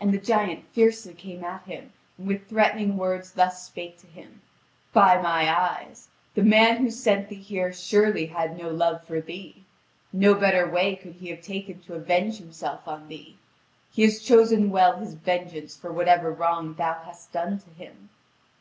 [0.00, 4.42] And the giant fiercely came at him, and with threatening words thus spake to him:
[4.92, 9.62] "By my eyes, the man who sent thee here surely had no love for thee!
[10.12, 13.36] No better way could he have taken to avenge himself on thee.
[13.92, 18.08] He has chosen well his vengeance for whatever wrong thou hast done to him."